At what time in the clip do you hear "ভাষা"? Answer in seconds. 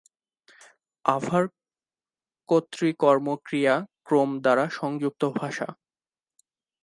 5.35-5.67